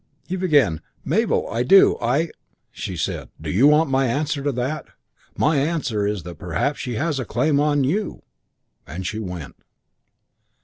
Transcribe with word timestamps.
"He 0.25 0.35
began, 0.35 0.81
'Mabel, 1.05 1.47
I 1.51 1.61
do. 1.61 1.95
I' 2.01 2.31
"She 2.81 2.97
said, 2.97 3.29
'Do 3.39 3.51
you 3.51 3.67
want 3.67 3.87
my 3.91 4.07
answer 4.07 4.41
to 4.41 4.51
that? 4.53 4.87
My 5.37 5.57
answer 5.59 6.07
is 6.07 6.23
that 6.23 6.39
perhaps 6.39 6.79
she 6.79 6.95
has 6.95 7.19
a 7.19 7.23
claim 7.23 7.59
on 7.59 7.83
you!' 7.83 8.23
"And 8.87 9.05
she 9.05 9.19
went." 9.19 9.57